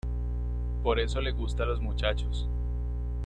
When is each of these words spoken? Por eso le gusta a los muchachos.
Por 0.81 0.99
eso 0.99 1.21
le 1.21 1.29
gusta 1.31 1.61
a 1.61 1.67
los 1.67 1.79
muchachos. 1.79 2.47